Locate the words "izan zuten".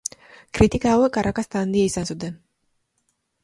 1.93-2.43